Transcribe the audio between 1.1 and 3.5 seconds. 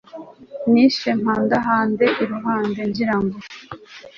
mpandahande i ruhande ngirango